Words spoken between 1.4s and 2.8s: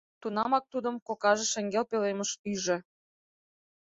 шеҥгел пӧлемыш ӱжӧ.